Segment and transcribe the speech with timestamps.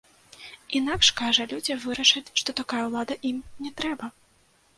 [0.79, 4.13] Інакш, кажа, людзі вырашаць, што такая ўлада ім не трэба.